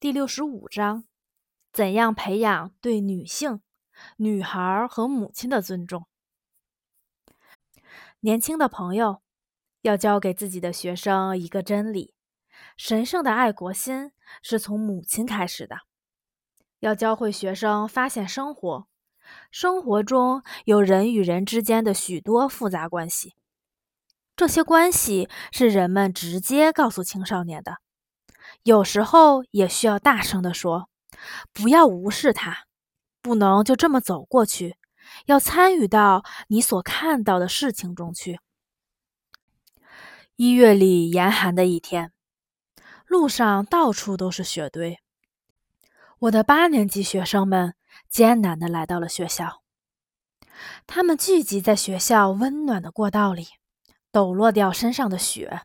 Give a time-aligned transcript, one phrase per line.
[0.00, 1.02] 第六十五章：
[1.72, 3.60] 怎样培养对女性、
[4.18, 6.06] 女孩和母亲的尊重？
[8.20, 9.22] 年轻的朋友
[9.82, 12.14] 要教给自己的学生一个真理：
[12.76, 15.78] 神圣的爱国心是从母亲开始的。
[16.78, 18.86] 要教会学生发现生活，
[19.50, 23.34] 生活中有人与人之间的许多复杂关系，
[24.36, 27.78] 这些关系是人们直接告诉青少年的。
[28.64, 30.90] 有时候也需要大声地说
[31.54, 32.66] ：“不要无视它，
[33.22, 34.76] 不能就这么走过去，
[35.24, 38.40] 要参与到你所看到的事情中去。”
[40.36, 42.12] 一月里严寒的一天，
[43.06, 44.98] 路上到处都是雪堆。
[46.18, 47.74] 我的八年级学生们
[48.10, 49.62] 艰难地来到了学校，
[50.86, 53.46] 他们聚集在学校温暖的过道里，
[54.12, 55.62] 抖落掉身上的雪。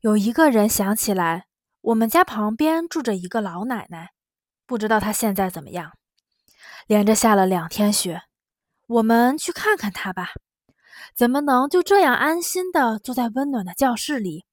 [0.00, 1.47] 有一个人想起来。
[1.88, 4.10] 我们家旁边住着一个老奶奶，
[4.66, 5.94] 不知道她现在怎么样。
[6.86, 8.24] 连着下了两天雪，
[8.86, 10.32] 我们去看看她吧。
[11.14, 14.44] 怎么能就这样安心的坐在温暖的教室里，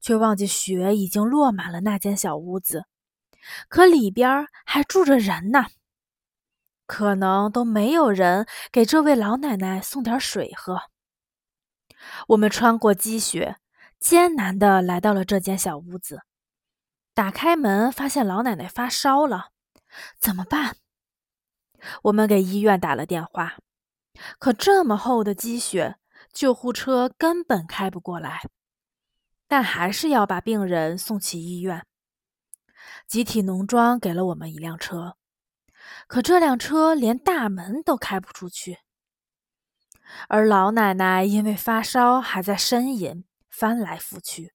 [0.00, 2.84] 却忘记雪已经落满了那间小屋子？
[3.68, 5.66] 可里边还住着人呢，
[6.86, 10.82] 可能都没有人给这位老奶奶送点水喝。
[12.28, 13.56] 我们穿过积雪，
[13.98, 16.20] 艰难的来到了这间小屋子。
[17.16, 19.52] 打开门，发现老奶奶发烧了，
[20.20, 20.76] 怎么办？
[22.02, 23.56] 我们给医院打了电话，
[24.38, 25.96] 可这么厚的积雪，
[26.30, 28.42] 救护车根本开不过来。
[29.48, 31.86] 但还是要把病人送去医院。
[33.08, 35.16] 集体农庄给了我们一辆车，
[36.06, 38.80] 可这辆车连大门都开不出去。
[40.28, 44.52] 而老奶奶因为发烧，还在呻吟，翻来覆去。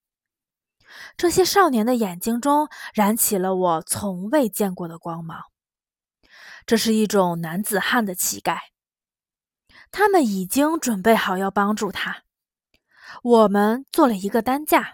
[1.18, 5.42] 这些少年的眼睛中燃起了我从未见过的光芒。
[6.66, 8.62] 这是一种男子汉的气概。
[9.92, 12.24] 他们已经准备好要帮助他。
[13.24, 14.94] 我们做了一个担架，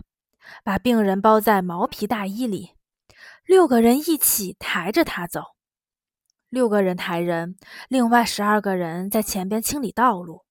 [0.63, 2.73] 把病人包在毛皮大衣里，
[3.45, 5.43] 六个人一起抬着他走。
[6.49, 7.57] 六个人抬人，
[7.89, 10.45] 另外十二个人在前边清理道路。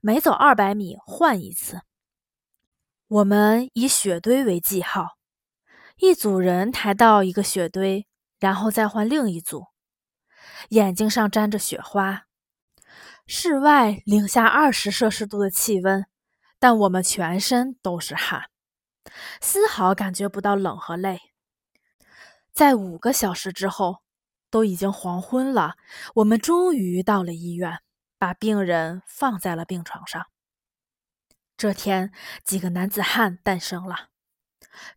[0.00, 1.80] 每走二百米换一次。
[3.12, 5.18] 我们以雪堆为记号，
[5.98, 8.06] 一组人抬到一个雪堆，
[8.40, 9.66] 然后再换另一组。
[10.70, 12.22] 眼睛上沾着雪花，
[13.26, 16.06] 室外零下二十摄氏度的气温，
[16.58, 18.48] 但我们全身都是汗，
[19.42, 21.20] 丝毫感觉不到冷和累。
[22.54, 23.98] 在五个小时之后，
[24.48, 25.74] 都已经黄昏了，
[26.14, 27.78] 我们终于到了医院，
[28.16, 30.24] 把病人放在了病床上。
[31.56, 32.12] 这天，
[32.44, 34.08] 几个男子汉诞生了。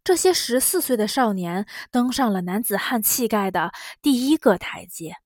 [0.03, 3.71] 这些十四岁的少年登上了男子汉气概的
[4.01, 5.17] 第一个台阶。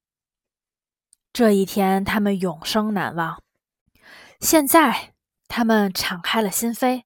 [1.32, 3.42] 这一天，他们永生难忘。
[4.40, 5.14] 现在，
[5.48, 7.04] 他们敞开了心扉，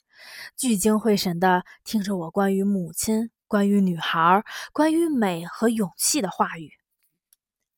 [0.55, 6.71] 聚精会神地听着我关于母亲、关于女孩、关于美和勇气的话语。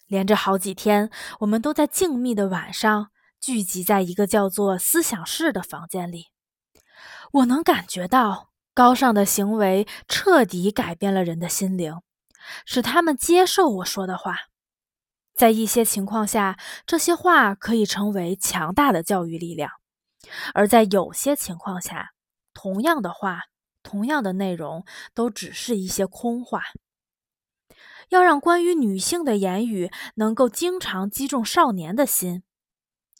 [0.05, 3.09] 连着好几天，我们都在静谧的晚上
[3.41, 6.27] 聚集在一个叫做思想室的房间里。
[7.35, 11.99] 我能感觉到高尚的行为彻底改变了人的心灵，
[12.65, 14.37] 使他们接受我说的话。
[15.33, 19.69] 在一些情况下，这些话可以成为强大的教育力量；
[20.53, 22.11] 而在有些情况下，
[22.53, 23.41] 同样的话、
[23.83, 26.61] 同样的内容都只是一些空话。
[28.09, 32.43] 要让关于女性的言语能够经常击中少年的心。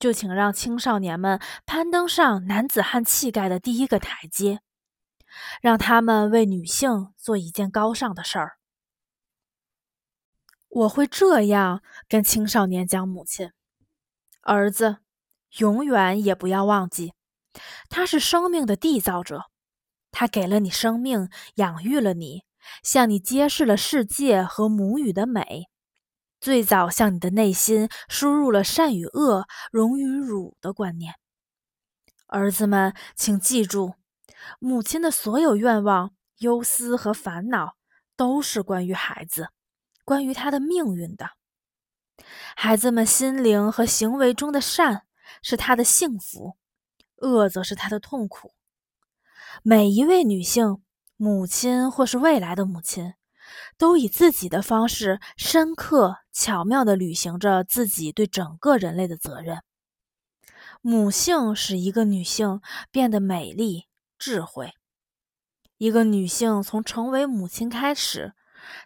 [0.06, 4.60] 就请让青少年们攀登上男子汉气概的第一个台阶，
[5.64, 8.60] 让他们为女性做一件高尚的事儿。
[10.70, 13.52] 我会这样跟青少年讲：母亲，
[14.44, 14.98] 儿子，
[15.58, 17.14] 永远也不要忘记，
[17.90, 19.46] 他是生命的缔造者，
[20.12, 22.44] 他给了你生命，养育了你，
[22.84, 25.68] 向你揭示了世界和母语的美。
[26.46, 31.16] 最早向你的内心输入了善与恶、荣与辱的观念。
[32.28, 33.96] 儿子们，请记住，
[34.60, 37.78] 母亲的所有愿望、忧思和烦恼，
[38.16, 39.50] 都是关于孩子，
[40.04, 41.32] 关于他的命运的。
[42.56, 45.08] 孩子们心灵和行为中的善，
[45.42, 46.58] 是他的幸福；
[47.24, 48.54] 恶则是他的痛苦。
[49.64, 50.84] 每一位女性，
[51.18, 53.16] 母亲或是未来的母亲。
[53.78, 59.62] 都以自己的方式，深刻巧妙地履行着自己对整个人类的责任。
[60.82, 62.62] 母性使一个女性
[62.92, 63.88] 变得美丽、
[64.18, 64.74] 智慧。
[65.78, 68.34] 一个女性从成为母亲开始，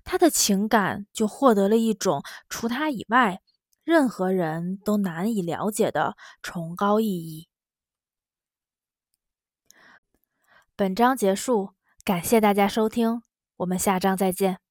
[0.03, 3.41] 她的情感就获得了一种除她以外
[3.83, 7.47] 任何人都难以了解的崇高意义。
[10.75, 11.73] 本章结束，
[12.03, 13.21] 感谢大家收听，
[13.59, 14.69] 我们下章再见。